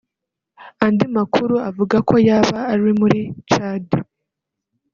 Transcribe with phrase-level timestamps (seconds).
[0.85, 3.19] andi makuru akavuga ko yaba arui muri
[3.51, 3.85] Chad